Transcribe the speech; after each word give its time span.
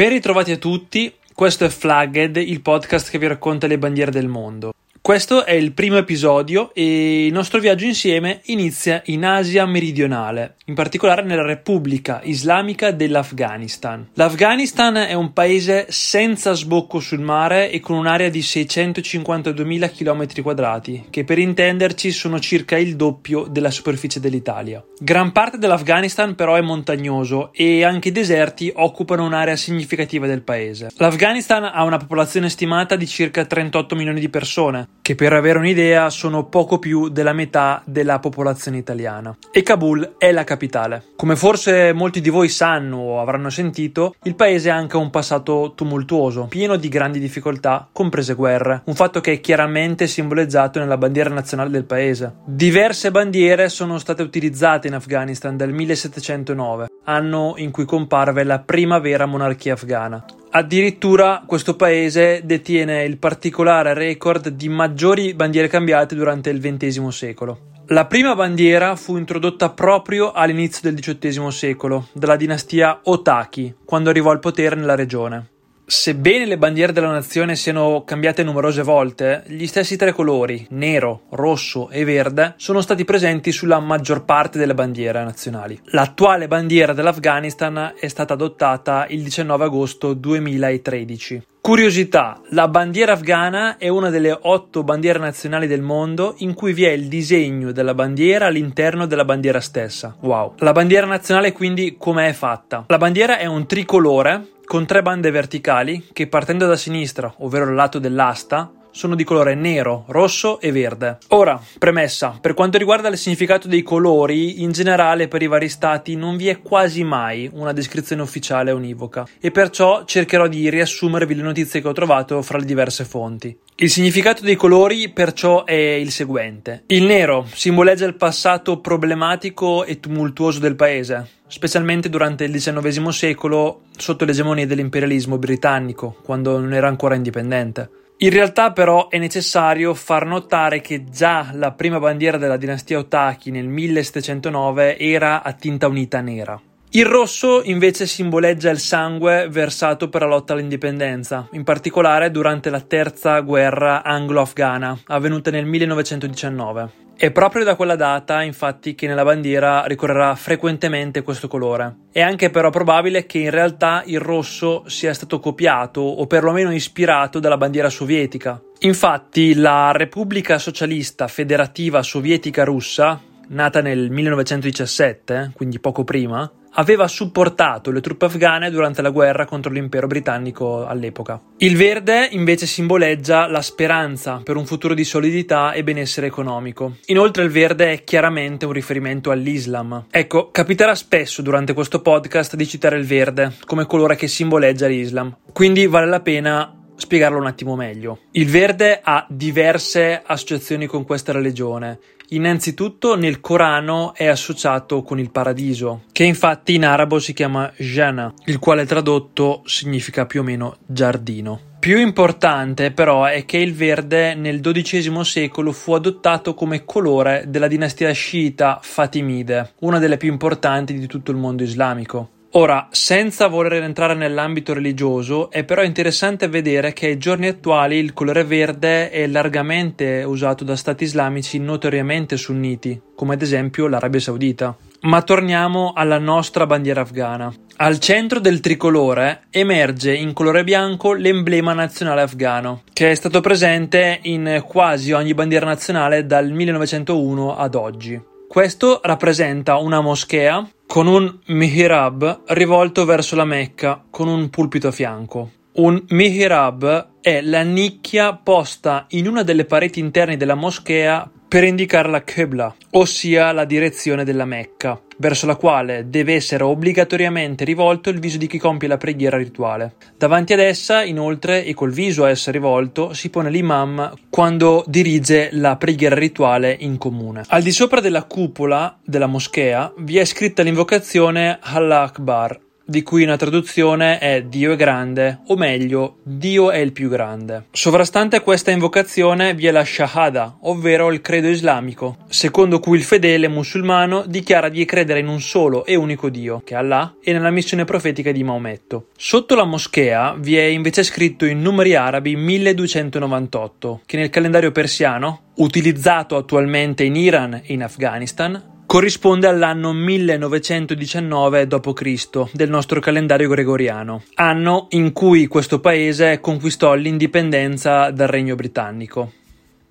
Ben 0.00 0.08
ritrovati 0.08 0.50
a 0.50 0.56
tutti, 0.56 1.14
questo 1.34 1.66
è 1.66 1.68
Flagged, 1.68 2.36
il 2.36 2.62
podcast 2.62 3.10
che 3.10 3.18
vi 3.18 3.26
racconta 3.26 3.66
le 3.66 3.76
bandiere 3.76 4.10
del 4.10 4.28
mondo. 4.28 4.72
Questo 5.02 5.46
è 5.46 5.52
il 5.52 5.72
primo 5.72 5.96
episodio 5.96 6.72
e 6.74 7.24
il 7.24 7.32
nostro 7.32 7.58
viaggio 7.58 7.86
insieme 7.86 8.42
inizia 8.44 9.00
in 9.06 9.24
Asia 9.24 9.64
meridionale, 9.64 10.56
in 10.66 10.74
particolare 10.74 11.22
nella 11.22 11.44
Repubblica 11.44 12.20
Islamica 12.22 12.90
dell'Afghanistan. 12.90 14.10
L'Afghanistan 14.12 14.96
è 14.98 15.14
un 15.14 15.32
paese 15.32 15.86
senza 15.88 16.52
sbocco 16.52 17.00
sul 17.00 17.20
mare 17.20 17.70
e 17.70 17.80
con 17.80 17.96
un'area 17.96 18.28
di 18.28 18.40
652.000 18.40 19.90
km 19.90 20.42
quadrati, 20.42 21.06
che 21.08 21.24
per 21.24 21.38
intenderci 21.38 22.12
sono 22.12 22.38
circa 22.38 22.76
il 22.76 22.94
doppio 22.94 23.46
della 23.48 23.70
superficie 23.70 24.20
dell'Italia. 24.20 24.84
Gran 24.98 25.32
parte 25.32 25.56
dell'Afghanistan 25.56 26.34
però 26.34 26.56
è 26.56 26.60
montagnoso 26.60 27.52
e 27.54 27.82
anche 27.84 28.08
i 28.08 28.12
deserti 28.12 28.70
occupano 28.76 29.24
un'area 29.24 29.56
significativa 29.56 30.26
del 30.26 30.42
paese. 30.42 30.90
L'Afghanistan 30.98 31.64
ha 31.64 31.82
una 31.84 31.96
popolazione 31.96 32.50
stimata 32.50 32.96
di 32.96 33.06
circa 33.08 33.46
38 33.46 33.96
milioni 33.96 34.20
di 34.20 34.28
persone, 34.28 34.89
che 35.10 35.16
per 35.16 35.32
avere 35.32 35.58
un'idea 35.58 36.08
sono 36.08 36.44
poco 36.44 36.78
più 36.78 37.08
della 37.08 37.32
metà 37.32 37.82
della 37.84 38.20
popolazione 38.20 38.76
italiana. 38.76 39.36
E 39.50 39.64
Kabul 39.64 40.14
è 40.18 40.30
la 40.30 40.44
capitale. 40.44 41.02
Come 41.16 41.34
forse 41.34 41.92
molti 41.92 42.20
di 42.20 42.28
voi 42.28 42.48
sanno 42.48 42.98
o 42.98 43.20
avranno 43.20 43.50
sentito, 43.50 44.14
il 44.22 44.36
paese 44.36 44.70
ha 44.70 44.76
anche 44.76 44.96
un 44.96 45.10
passato 45.10 45.72
tumultuoso, 45.74 46.46
pieno 46.48 46.76
di 46.76 46.88
grandi 46.88 47.18
difficoltà, 47.18 47.88
comprese 47.90 48.34
guerre, 48.34 48.82
un 48.84 48.94
fatto 48.94 49.20
che 49.20 49.32
è 49.32 49.40
chiaramente 49.40 50.06
simboleggiato 50.06 50.78
nella 50.78 50.96
bandiera 50.96 51.30
nazionale 51.30 51.70
del 51.70 51.86
paese. 51.86 52.36
Diverse 52.44 53.10
bandiere 53.10 53.68
sono 53.68 53.98
state 53.98 54.22
utilizzate 54.22 54.86
in 54.86 54.94
Afghanistan 54.94 55.56
dal 55.56 55.72
1709, 55.72 56.86
anno 57.06 57.54
in 57.56 57.72
cui 57.72 57.84
comparve 57.84 58.44
la 58.44 58.60
prima 58.60 59.00
vera 59.00 59.26
monarchia 59.26 59.72
afghana. 59.72 60.24
Addirittura 60.52 61.44
questo 61.46 61.76
paese 61.76 62.40
detiene 62.44 63.04
il 63.04 63.18
particolare 63.18 63.94
record 63.94 64.48
di 64.48 64.68
maggiori 64.68 65.32
bandiere 65.32 65.68
cambiate 65.68 66.16
durante 66.16 66.50
il 66.50 66.60
XX 66.60 67.06
secolo. 67.06 67.68
La 67.86 68.06
prima 68.06 68.34
bandiera 68.34 68.96
fu 68.96 69.16
introdotta 69.16 69.70
proprio 69.70 70.32
all'inizio 70.32 70.90
del 70.90 70.98
XVIII 70.98 71.52
secolo, 71.52 72.08
dalla 72.12 72.34
dinastia 72.34 73.00
Otaki, 73.04 73.74
quando 73.84 74.10
arrivò 74.10 74.32
al 74.32 74.40
potere 74.40 74.74
nella 74.74 74.96
regione. 74.96 75.50
Sebbene 75.90 76.46
le 76.46 76.56
bandiere 76.56 76.92
della 76.92 77.10
nazione 77.10 77.56
siano 77.56 78.04
cambiate 78.04 78.44
numerose 78.44 78.84
volte, 78.84 79.42
gli 79.48 79.66
stessi 79.66 79.96
tre 79.96 80.12
colori, 80.12 80.64
nero, 80.70 81.22
rosso 81.30 81.90
e 81.90 82.04
verde, 82.04 82.54
sono 82.58 82.80
stati 82.80 83.04
presenti 83.04 83.50
sulla 83.50 83.80
maggior 83.80 84.24
parte 84.24 84.56
delle 84.56 84.72
bandiere 84.72 85.24
nazionali. 85.24 85.76
L'attuale 85.86 86.46
bandiera 86.46 86.92
dell'Afghanistan 86.92 87.94
è 87.98 88.06
stata 88.06 88.34
adottata 88.34 89.06
il 89.08 89.24
19 89.24 89.64
agosto 89.64 90.14
2013. 90.14 91.42
Curiosità, 91.60 92.40
la 92.50 92.68
bandiera 92.68 93.14
afghana 93.14 93.76
è 93.76 93.88
una 93.88 94.10
delle 94.10 94.38
otto 94.42 94.84
bandiere 94.84 95.18
nazionali 95.18 95.66
del 95.66 95.82
mondo 95.82 96.34
in 96.38 96.54
cui 96.54 96.72
vi 96.72 96.84
è 96.84 96.90
il 96.90 97.08
disegno 97.08 97.72
della 97.72 97.94
bandiera 97.94 98.46
all'interno 98.46 99.06
della 99.06 99.24
bandiera 99.24 99.60
stessa. 99.60 100.16
Wow. 100.20 100.54
La 100.58 100.72
bandiera 100.72 101.06
nazionale 101.06 101.50
quindi 101.50 101.96
come 101.98 102.28
è 102.28 102.32
fatta? 102.32 102.84
La 102.86 102.96
bandiera 102.96 103.38
è 103.38 103.46
un 103.46 103.66
tricolore 103.66 104.58
con 104.70 104.86
tre 104.86 105.02
bande 105.02 105.32
verticali 105.32 106.10
che 106.12 106.28
partendo 106.28 106.64
da 106.64 106.76
sinistra, 106.76 107.34
ovvero 107.38 107.68
il 107.68 107.74
lato 107.74 107.98
dell'asta, 107.98 108.70
sono 108.92 109.16
di 109.16 109.24
colore 109.24 109.56
nero, 109.56 110.04
rosso 110.06 110.60
e 110.60 110.70
verde. 110.70 111.18
Ora, 111.30 111.60
premessa, 111.76 112.38
per 112.40 112.54
quanto 112.54 112.78
riguarda 112.78 113.08
il 113.08 113.18
significato 113.18 113.66
dei 113.66 113.82
colori, 113.82 114.62
in 114.62 114.70
generale 114.70 115.26
per 115.26 115.42
i 115.42 115.48
vari 115.48 115.68
stati 115.68 116.14
non 116.14 116.36
vi 116.36 116.46
è 116.46 116.60
quasi 116.60 117.02
mai 117.02 117.50
una 117.52 117.72
descrizione 117.72 118.22
ufficiale 118.22 118.70
univoca 118.70 119.26
e 119.40 119.50
perciò 119.50 120.04
cercherò 120.04 120.46
di 120.46 120.70
riassumervi 120.70 121.34
le 121.34 121.42
notizie 121.42 121.80
che 121.80 121.88
ho 121.88 121.92
trovato 121.92 122.40
fra 122.40 122.58
le 122.58 122.64
diverse 122.64 123.04
fonti. 123.04 123.58
Il 123.74 123.90
significato 123.90 124.44
dei 124.44 124.54
colori 124.54 125.08
perciò 125.08 125.64
è 125.64 125.72
il 125.72 126.12
seguente. 126.12 126.84
Il 126.86 127.06
nero 127.06 127.44
simboleggia 127.52 128.06
il 128.06 128.14
passato 128.14 128.78
problematico 128.78 129.84
e 129.84 129.98
tumultuoso 129.98 130.60
del 130.60 130.76
paese, 130.76 131.39
specialmente 131.50 132.08
durante 132.08 132.44
il 132.44 132.52
XIX 132.52 133.08
secolo 133.08 133.82
sotto 133.96 134.24
l'egemonia 134.24 134.66
dell'imperialismo 134.66 135.36
britannico, 135.36 136.16
quando 136.22 136.58
non 136.58 136.72
era 136.72 136.88
ancora 136.88 137.16
indipendente. 137.16 137.90
In 138.18 138.30
realtà 138.30 138.72
però 138.72 139.08
è 139.08 139.18
necessario 139.18 139.92
far 139.94 140.26
notare 140.26 140.80
che 140.80 141.04
già 141.04 141.50
la 141.52 141.72
prima 141.72 141.98
bandiera 141.98 142.38
della 142.38 142.56
dinastia 142.56 142.98
Otaki 142.98 143.50
nel 143.50 143.66
1709 143.66 144.98
era 144.98 145.42
a 145.42 145.52
tinta 145.52 145.88
unita 145.88 146.20
nera. 146.20 146.60
Il 146.92 147.06
rosso 147.06 147.62
invece 147.62 148.06
simboleggia 148.06 148.68
il 148.70 148.78
sangue 148.78 149.48
versato 149.48 150.08
per 150.08 150.22
la 150.22 150.28
lotta 150.28 150.52
all'indipendenza, 150.52 151.48
in 151.52 151.64
particolare 151.64 152.30
durante 152.30 152.68
la 152.68 152.80
terza 152.80 153.40
guerra 153.40 154.02
anglo-afghana, 154.02 154.98
avvenuta 155.06 155.50
nel 155.50 155.66
1919. 155.66 157.09
È 157.20 157.30
proprio 157.32 157.64
da 157.64 157.76
quella 157.76 157.96
data, 157.96 158.40
infatti, 158.40 158.94
che 158.94 159.06
nella 159.06 159.24
bandiera 159.24 159.84
ricorrerà 159.84 160.34
frequentemente 160.36 161.20
questo 161.20 161.48
colore. 161.48 161.96
È 162.10 162.22
anche 162.22 162.48
però 162.48 162.70
probabile 162.70 163.26
che 163.26 163.36
in 163.36 163.50
realtà 163.50 164.02
il 164.06 164.20
rosso 164.20 164.84
sia 164.86 165.12
stato 165.12 165.38
copiato 165.38 166.00
o 166.00 166.26
perlomeno 166.26 166.72
ispirato 166.72 167.38
dalla 167.38 167.58
bandiera 167.58 167.90
sovietica. 167.90 168.58
Infatti, 168.78 169.52
la 169.52 169.92
Repubblica 169.92 170.56
Socialista 170.56 171.28
Federativa 171.28 172.02
Sovietica 172.02 172.64
Russa, 172.64 173.20
nata 173.48 173.82
nel 173.82 174.10
1917, 174.10 175.50
quindi 175.54 175.78
poco 175.78 176.04
prima, 176.04 176.50
aveva 176.74 177.08
supportato 177.08 177.90
le 177.90 178.00
truppe 178.00 178.26
afghane 178.26 178.70
durante 178.70 179.02
la 179.02 179.10
guerra 179.10 179.44
contro 179.44 179.72
l'impero 179.72 180.06
britannico 180.06 180.86
all'epoca. 180.86 181.40
Il 181.58 181.76
verde 181.76 182.28
invece 182.30 182.66
simboleggia 182.66 183.46
la 183.46 183.62
speranza 183.62 184.40
per 184.44 184.56
un 184.56 184.66
futuro 184.66 184.94
di 184.94 185.04
solidità 185.04 185.72
e 185.72 185.82
benessere 185.82 186.26
economico. 186.26 186.96
Inoltre 187.06 187.44
il 187.44 187.50
verde 187.50 187.92
è 187.92 188.04
chiaramente 188.04 188.66
un 188.66 188.72
riferimento 188.72 189.30
all'Islam. 189.30 190.06
Ecco, 190.10 190.50
capiterà 190.50 190.94
spesso 190.94 191.42
durante 191.42 191.72
questo 191.72 192.00
podcast 192.00 192.56
di 192.56 192.66
citare 192.66 192.98
il 192.98 193.06
verde 193.06 193.54
come 193.66 193.86
colore 193.86 194.16
che 194.16 194.28
simboleggia 194.28 194.86
l'Islam. 194.86 195.36
Quindi 195.52 195.86
vale 195.86 196.06
la 196.06 196.20
pena 196.20 196.74
spiegarlo 197.00 197.38
un 197.38 197.46
attimo 197.46 197.74
meglio. 197.74 198.20
Il 198.32 198.48
verde 198.48 199.00
ha 199.02 199.26
diverse 199.28 200.22
associazioni 200.24 200.86
con 200.86 201.04
questa 201.04 201.32
religione. 201.32 201.98
Innanzitutto 202.32 203.16
nel 203.16 203.40
Corano 203.40 204.14
è 204.14 204.26
associato 204.26 205.02
con 205.02 205.18
il 205.18 205.32
paradiso, 205.32 206.04
che 206.12 206.22
infatti 206.22 206.74
in 206.74 206.84
arabo 206.84 207.18
si 207.18 207.32
chiama 207.32 207.72
Jannah, 207.76 208.32
il 208.44 208.60
quale 208.60 208.86
tradotto 208.86 209.62
significa 209.64 210.26
più 210.26 210.40
o 210.40 210.44
meno 210.44 210.76
giardino. 210.86 211.60
Più 211.80 211.98
importante 211.98 212.92
però 212.92 213.24
è 213.24 213.44
che 213.44 213.56
il 213.56 213.74
verde 213.74 214.34
nel 214.34 214.60
XII 214.60 215.24
secolo 215.24 215.72
fu 215.72 215.92
adottato 215.94 216.54
come 216.54 216.84
colore 216.84 217.46
della 217.48 217.66
dinastia 217.66 218.12
sciita 218.12 218.78
Fatimide, 218.80 219.72
una 219.80 219.98
delle 219.98 220.16
più 220.16 220.30
importanti 220.30 220.96
di 220.96 221.06
tutto 221.06 221.32
il 221.32 221.36
mondo 221.36 221.64
islamico. 221.64 222.38
Ora, 222.54 222.88
senza 222.90 223.46
voler 223.46 223.80
entrare 223.84 224.14
nell'ambito 224.14 224.72
religioso, 224.72 225.52
è 225.52 225.62
però 225.62 225.84
interessante 225.84 226.48
vedere 226.48 226.92
che 226.92 227.06
ai 227.06 227.16
giorni 227.16 227.46
attuali 227.46 227.98
il 227.98 228.12
colore 228.12 228.42
verde 228.42 229.08
è 229.08 229.28
largamente 229.28 230.24
usato 230.24 230.64
da 230.64 230.74
stati 230.74 231.04
islamici 231.04 231.60
notoriamente 231.60 232.36
sunniti, 232.36 233.00
come 233.14 233.34
ad 233.34 233.42
esempio 233.42 233.86
l'Arabia 233.86 234.18
Saudita. 234.18 234.76
Ma 235.02 235.22
torniamo 235.22 235.92
alla 235.94 236.18
nostra 236.18 236.66
bandiera 236.66 237.02
afghana. 237.02 237.54
Al 237.76 238.00
centro 238.00 238.40
del 238.40 238.58
tricolore 238.58 239.42
emerge 239.50 240.12
in 240.12 240.32
colore 240.32 240.64
bianco 240.64 241.12
l'emblema 241.12 241.72
nazionale 241.72 242.22
afghano, 242.22 242.82
che 242.92 243.12
è 243.12 243.14
stato 243.14 243.40
presente 243.40 244.18
in 244.22 244.64
quasi 244.66 245.12
ogni 245.12 245.34
bandiera 245.34 245.66
nazionale 245.66 246.26
dal 246.26 246.50
1901 246.50 247.56
ad 247.56 247.76
oggi. 247.76 248.20
Questo 248.48 248.98
rappresenta 249.04 249.76
una 249.76 250.00
moschea 250.00 250.68
con 250.90 251.06
un 251.06 251.38
mihrab 251.46 252.46
rivolto 252.46 253.04
verso 253.04 253.36
la 253.36 253.44
Mecca 253.44 254.02
con 254.10 254.26
un 254.26 254.50
pulpito 254.50 254.88
a 254.88 254.90
fianco. 254.90 255.50
Un 255.74 256.02
mihrab 256.08 257.10
è 257.20 257.40
la 257.42 257.62
nicchia 257.62 258.34
posta 258.34 259.06
in 259.10 259.28
una 259.28 259.44
delle 259.44 259.66
pareti 259.66 260.00
interne 260.00 260.36
della 260.36 260.56
moschea 260.56 261.30
per 261.50 261.64
indicare 261.64 262.08
la 262.08 262.22
Qibla, 262.22 262.72
ossia 262.90 263.50
la 263.50 263.64
direzione 263.64 264.22
della 264.22 264.44
Mecca, 264.44 265.00
verso 265.16 265.46
la 265.46 265.56
quale 265.56 266.04
deve 266.08 266.34
essere 266.34 266.62
obbligatoriamente 266.62 267.64
rivolto 267.64 268.08
il 268.08 268.20
viso 268.20 268.38
di 268.38 268.46
chi 268.46 268.56
compie 268.56 268.86
la 268.86 268.98
preghiera 268.98 269.36
rituale. 269.36 269.94
Davanti 270.16 270.52
ad 270.52 270.60
essa, 270.60 271.02
inoltre, 271.02 271.64
e 271.64 271.74
col 271.74 271.90
viso 271.90 272.22
a 272.22 272.30
essa 272.30 272.52
rivolto, 272.52 273.14
si 273.14 273.30
pone 273.30 273.50
l'imam 273.50 274.14
quando 274.30 274.84
dirige 274.86 275.48
la 275.50 275.74
preghiera 275.74 276.14
rituale 276.14 276.76
in 276.78 276.98
comune. 276.98 277.42
Al 277.48 277.62
di 277.62 277.72
sopra 277.72 277.98
della 277.98 278.22
cupola 278.22 278.96
della 279.04 279.26
moschea 279.26 279.92
vi 279.96 280.18
è 280.18 280.24
scritta 280.24 280.62
l'invocazione 280.62 281.58
Allah 281.60 282.02
Akbar, 282.02 282.60
di 282.90 283.04
cui 283.04 283.22
una 283.22 283.36
traduzione 283.36 284.18
è 284.18 284.42
Dio 284.42 284.72
è 284.72 284.76
grande, 284.76 285.42
o 285.46 285.56
meglio, 285.56 286.16
Dio 286.24 286.72
è 286.72 286.78
il 286.78 286.90
più 286.90 287.08
grande. 287.08 287.66
Sovrastante 287.70 288.34
a 288.34 288.40
questa 288.40 288.72
invocazione 288.72 289.54
vi 289.54 289.68
è 289.68 289.70
la 289.70 289.84
Shahada, 289.84 290.56
ovvero 290.62 291.12
il 291.12 291.20
credo 291.20 291.46
islamico, 291.46 292.16
secondo 292.28 292.80
cui 292.80 292.98
il 292.98 293.04
fedele 293.04 293.46
musulmano 293.46 294.24
dichiara 294.26 294.68
di 294.68 294.84
credere 294.84 295.20
in 295.20 295.28
un 295.28 295.40
solo 295.40 295.84
e 295.84 295.94
unico 295.94 296.30
Dio, 296.30 296.62
che 296.64 296.74
è 296.74 296.78
Allah, 296.78 297.14
e 297.22 297.32
nella 297.32 297.50
missione 297.50 297.84
profetica 297.84 298.32
di 298.32 298.42
Maometto. 298.42 299.10
Sotto 299.16 299.54
la 299.54 299.64
moschea 299.64 300.34
vi 300.36 300.56
è 300.56 300.64
invece 300.64 301.04
scritto 301.04 301.44
in 301.44 301.60
numeri 301.60 301.94
arabi 301.94 302.34
1298, 302.34 304.00
che 304.04 304.16
nel 304.16 304.30
calendario 304.30 304.72
persiano, 304.72 305.42
utilizzato 305.60 306.36
attualmente 306.36 307.04
in 307.04 307.14
Iran 307.14 307.54
e 307.54 307.72
in 307.72 307.84
Afghanistan, 307.84 308.69
corrisponde 308.90 309.46
all'anno 309.46 309.92
1919 309.92 311.68
d.C. 311.68 312.50
del 312.50 312.68
nostro 312.68 312.98
calendario 312.98 313.48
gregoriano, 313.48 314.24
anno 314.34 314.88
in 314.90 315.12
cui 315.12 315.46
questo 315.46 315.78
paese 315.78 316.40
conquistò 316.40 316.94
l'indipendenza 316.94 318.10
dal 318.10 318.26
regno 318.26 318.56
britannico. 318.56 319.34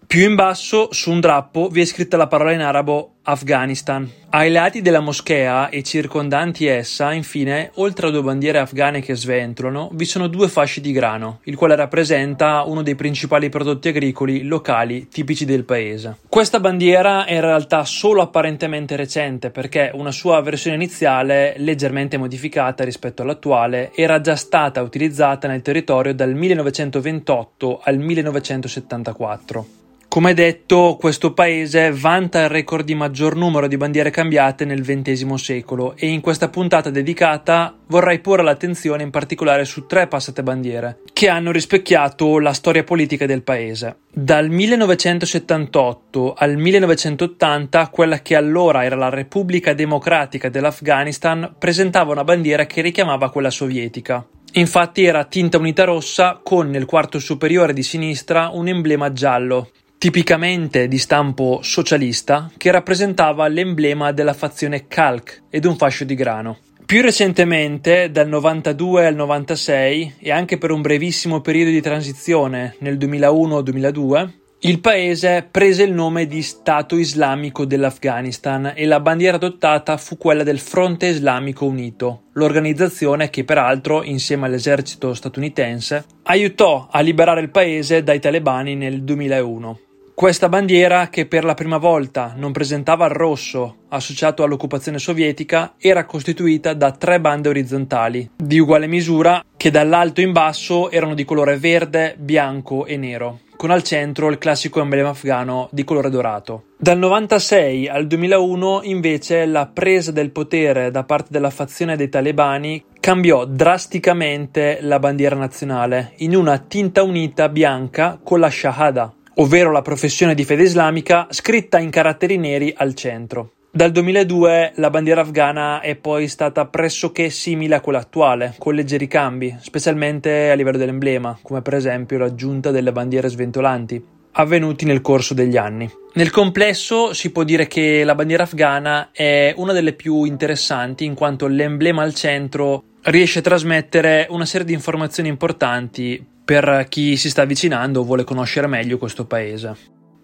Più 0.10 0.28
in 0.28 0.34
basso, 0.34 0.88
su 0.92 1.12
un 1.12 1.20
drappo, 1.20 1.68
vi 1.68 1.82
è 1.82 1.86
scritta 1.86 2.18
la 2.18 2.26
parola 2.26 2.52
in 2.52 2.62
arabo 2.62 3.18
Afghanistan. 3.22 4.10
Ai 4.32 4.50
lati 4.50 4.82
della 4.82 5.02
moschea 5.02 5.70
e 5.70 5.84
circondanti 5.84 6.66
essa, 6.66 7.14
infine, 7.14 7.70
oltre 7.76 8.08
a 8.08 8.10
due 8.10 8.24
bandiere 8.24 8.58
afghane 8.58 9.02
che 9.02 9.14
sventolano, 9.14 9.92
vi 9.94 10.06
sono 10.06 10.26
due 10.26 10.48
fasci 10.48 10.82
di 10.82 10.92
grano, 10.94 11.42
il 11.44 11.56
quale 11.56 11.76
rappresenta 11.76 12.64
uno 12.64 12.82
dei 12.82 12.96
principali 12.96 13.50
prodotti 13.50 13.90
agricoli 13.90 14.42
locali 14.42 15.08
tipici 15.10 15.46
del 15.46 15.64
paese. 15.64 16.18
Questa 16.28 16.60
bandiera 16.60 17.26
è 17.26 17.36
in 17.36 17.42
realtà 17.42 17.86
solo 17.86 18.24
apparentemente 18.24 18.96
recente 18.96 19.52
perché 19.52 19.92
una 19.94 20.12
sua 20.12 20.42
versione 20.42 20.76
iniziale, 20.76 21.54
leggermente 21.58 22.18
modificata 22.18 22.84
rispetto 22.84 23.22
all'attuale, 23.22 23.92
era 23.94 24.20
già 24.22 24.36
stata 24.36 24.82
utilizzata 24.82 25.48
nel 25.48 25.62
territorio 25.62 26.16
dal 26.16 26.34
1928 26.34 27.82
al 27.84 28.00
1974. 28.00 29.79
Come 30.10 30.34
detto, 30.34 30.98
questo 31.00 31.34
paese 31.34 31.92
vanta 31.92 32.42
il 32.42 32.50
record 32.50 32.84
di 32.84 32.96
maggior 32.96 33.36
numero 33.36 33.68
di 33.68 33.78
bandiere 33.78 34.10
cambiate 34.10 34.66
nel 34.66 34.82
XX 34.82 35.32
secolo 35.36 35.94
e 35.96 36.08
in 36.08 36.20
questa 36.20 36.50
puntata 36.50 36.90
dedicata 36.90 37.78
vorrei 37.86 38.18
porre 38.18 38.42
l'attenzione 38.42 39.04
in 39.04 39.12
particolare 39.12 39.66
su 39.66 39.86
tre 39.86 40.08
passate 40.08 40.42
bandiere 40.42 41.02
che 41.14 41.30
hanno 41.30 41.52
rispecchiato 41.52 42.40
la 42.40 42.54
storia 42.54 42.84
politica 42.84 43.28
del 43.28 43.44
paese. 43.44 43.98
Dal 44.12 44.50
1978 44.50 46.34
al 46.36 46.58
1980, 46.58 47.90
quella 47.90 48.24
che 48.24 48.36
allora 48.36 48.84
era 48.84 48.96
la 48.96 49.10
Repubblica 49.10 49.74
Democratica 49.74 50.50
dell'Afghanistan 50.50 51.54
presentava 51.60 52.14
una 52.14 52.24
bandiera 52.24 52.66
che 52.66 52.82
richiamava 52.82 53.30
quella 53.30 53.52
sovietica. 53.52 54.26
Infatti 54.54 55.04
era 55.04 55.26
tinta 55.26 55.60
unita 55.60 55.84
rossa 55.84 56.40
con 56.44 56.72
nel 56.72 56.86
quarto 56.86 57.20
superiore 57.20 57.74
di 57.74 57.84
sinistra 57.84 58.50
un 58.52 58.68
emblema 58.68 59.14
giallo, 59.14 59.70
tipicamente 60.00 60.88
di 60.88 60.98
stampo 60.98 61.60
socialista, 61.62 62.50
che 62.56 62.72
rappresentava 62.72 63.48
l'emblema 63.50 64.14
della 64.14 64.34
fazione 64.34 64.88
Kalk 64.88 65.44
ed 65.50 65.66
un 65.66 65.76
fascio 65.76 66.06
di 66.06 66.16
grano. 66.16 66.58
Più 66.86 67.02
recentemente, 67.02 68.10
dal 68.10 68.30
92 68.30 69.06
al 69.06 69.14
96 69.14 70.16
e 70.20 70.32
anche 70.32 70.58
per 70.58 70.72
un 70.72 70.82
brevissimo 70.82 71.42
periodo 71.42 71.70
di 71.70 71.82
transizione 71.82 72.78
nel 72.80 72.98
2001-2002, 72.98 74.30
il 74.62 74.80
paese 74.80 75.48
prese 75.50 75.84
il 75.84 75.94
nome 75.94 76.28
di 76.28 76.42
Stato 76.42 76.98
Islamico 76.98 77.66
dell'Afghanistan 77.66 78.74
e 78.76 78.86
la 78.86 79.00
bandiera 79.00 79.36
adottata 79.36 79.98
fu 79.98 80.18
quella 80.18 80.44
del 80.44 80.60
Fronte 80.60 81.08
Islamico 81.08 81.66
Unito, 81.66 82.24
l'organizzazione 82.34 83.30
che 83.30 83.44
peraltro, 83.44 84.02
insieme 84.04 84.48
all'esercito 84.48 85.14
statunitense, 85.14 86.06
aiutò 86.24 86.88
a 86.90 87.02
liberare 87.02 87.42
il 87.42 87.52
paese 87.52 88.02
dai 88.02 88.20
talebani 88.20 88.76
nel 88.76 89.04
2001. 89.04 89.80
Questa 90.20 90.50
bandiera, 90.50 91.08
che 91.08 91.28
per 91.28 91.46
la 91.46 91.54
prima 91.54 91.78
volta 91.78 92.34
non 92.36 92.52
presentava 92.52 93.06
il 93.06 93.12
rosso 93.12 93.84
associato 93.88 94.44
all'occupazione 94.44 95.00
sovietica, 95.00 95.76
era 95.78 96.04
costituita 96.04 96.74
da 96.74 96.92
tre 96.92 97.22
bande 97.22 97.48
orizzontali 97.48 98.32
di 98.36 98.60
uguale 98.60 98.88
misura 98.88 99.42
che 99.56 99.72
dall'alto 99.72 100.20
in 100.20 100.34
basso 100.34 100.92
erano 100.92 101.14
di 101.14 101.24
colore 101.24 101.56
verde, 101.56 102.16
bianco 102.20 102.86
e 102.86 102.98
nero, 102.98 103.40
con 103.56 103.72
al 103.72 103.82
centro 103.84 104.30
il 104.30 104.38
classico 104.38 104.82
emblema 104.82 105.12
afghano 105.12 105.70
di 105.72 105.86
colore 105.86 106.10
dorato. 106.10 106.64
Dal 106.78 106.98
96 106.98 107.88
al 107.88 108.06
2001 108.06 108.82
invece 108.84 109.46
la 109.46 109.68
presa 109.68 110.12
del 110.12 110.32
potere 110.32 110.92
da 110.92 111.06
parte 111.06 111.30
della 111.32 111.50
fazione 111.50 111.96
dei 111.96 112.10
talebani 112.10 112.84
cambiò 113.00 113.46
drasticamente 113.46 114.80
la 114.82 115.00
bandiera 115.00 115.38
nazionale 115.38 116.12
in 116.18 116.36
una 116.36 116.58
tinta 116.58 117.04
unita 117.04 117.48
bianca 117.48 118.20
con 118.22 118.42
la 118.42 118.50
Shahada, 118.50 119.14
ovvero 119.40 119.72
la 119.72 119.82
professione 119.82 120.36
di 120.36 120.44
fede 120.44 120.64
islamica, 120.64 121.28
scritta 121.30 121.80
in 121.80 121.90
caratteri 121.90 122.38
neri 122.38 122.74
al 122.76 122.94
centro. 122.94 123.54
Dal 123.72 123.92
2002 123.92 124.74
la 124.76 124.90
bandiera 124.90 125.22
afghana 125.22 125.80
è 125.80 125.96
poi 125.96 126.28
stata 126.28 126.66
pressoché 126.66 127.30
simile 127.30 127.76
a 127.76 127.82
quella 127.82 128.00
attuale, 128.00 128.56
con 128.58 128.74
leggeri 128.74 129.08
cambi, 129.08 129.56
specialmente 129.62 130.50
a 130.50 130.56
livello 130.56 130.78
dell'emblema, 130.78 131.38
come 131.42 131.62
per 131.62 131.76
esempio 131.76 132.18
l'aggiunta 132.18 132.72
delle 132.72 132.92
bandiere 132.92 133.30
sventolanti, 133.30 134.04
avvenuti 134.34 134.86
nel 134.86 135.02
corso 135.02 135.34
degli 135.34 135.56
anni. 135.56 135.90
Nel 136.14 136.32
complesso 136.32 137.14
si 137.14 137.32
può 137.32 137.44
dire 137.44 137.68
che 137.68 138.04
la 138.04 138.16
bandiera 138.16 138.44
afghana 138.44 139.10
è 139.12 139.54
una 139.56 139.72
delle 139.72 139.94
più 139.94 140.26
interessanti 140.26 141.06
in 141.06 141.14
quanto 141.14 141.48
l'emblema 141.48 142.02
al 142.02 142.14
centro 142.14 142.84
riesce 143.04 143.40
a 143.40 143.44
trasmettere 143.44 144.28
una 144.32 144.46
serie 144.46 144.66
di 144.66 144.74
informazioni 144.74 145.30
importanti 145.30 146.38
per 146.50 146.88
chi 146.90 147.16
si 147.16 147.30
sta 147.30 147.44
avvicinando 147.44 148.00
o 148.00 148.04
vuole 148.04 148.24
conoscere 148.24 148.66
meglio 148.66 148.98
questo 148.98 149.28
paese. 149.28 149.76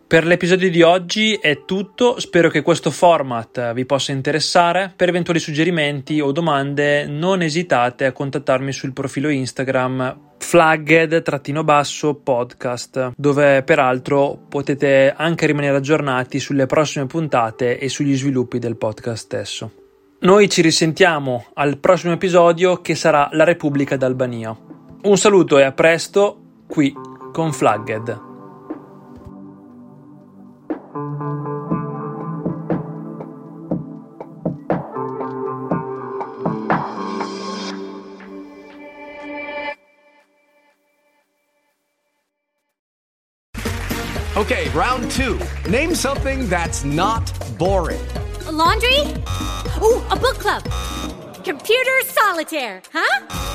Per 0.08 0.26
l'episodio 0.26 0.72
di 0.72 0.82
oggi 0.82 1.36
è 1.36 1.66
tutto, 1.66 2.20
spero 2.20 2.50
che 2.50 2.64
questo 2.64 2.90
format 2.90 3.74
vi 3.74 3.86
possa 3.86 4.12
interessare. 4.12 4.92
Per 4.96 5.08
eventuali 5.08 5.38
suggerimenti 5.38 6.20
o 6.20 6.32
domande 6.32 7.06
non 7.06 7.44
esitate 7.44 8.06
a 8.06 8.12
contattarmi 8.12 8.72
sul 8.72 8.92
profilo 8.92 9.30
Instagram 9.30 10.34
flagged-podcast 10.40 13.12
dove 13.16 13.62
peraltro 13.62 14.46
potete 14.50 15.14
anche 15.16 15.46
rimanere 15.46 15.78
aggiornati 15.78 16.40
sulle 16.40 16.66
prossime 16.66 17.06
puntate 17.06 17.78
e 17.78 17.88
sugli 17.88 18.18
sviluppi 18.18 18.58
del 18.58 18.78
podcast 18.78 19.24
stesso. 19.24 19.72
Noi 20.22 20.50
ci 20.50 20.64
risentiamo 20.64 21.50
al 21.54 21.78
prossimo 21.78 22.14
episodio 22.14 22.82
che 22.82 22.96
sarà 22.96 23.30
La 23.34 23.44
Repubblica 23.44 23.96
d'Albania. 23.96 24.65
Un 25.06 25.18
saluto 25.18 25.60
e 25.60 25.64
a 25.64 25.72
presto 25.72 26.64
qui 26.68 26.92
con 27.32 27.54
Flagged. 27.54 28.20
Okay, 44.36 44.70
round 44.74 45.12
two. 45.12 45.38
Name 45.70 45.94
something 45.94 46.50
that's 46.50 46.84
not 46.84 47.32
boring. 47.60 48.02
A 48.48 48.52
laundry? 48.52 49.02
Ooh, 49.84 50.02
a 50.10 50.16
book 50.16 50.40
club. 50.40 50.64
Computer 51.44 52.02
solitaire, 52.06 52.82
huh? 52.92 53.55